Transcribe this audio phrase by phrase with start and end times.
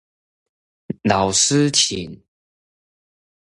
[1.03, 2.23] 老師請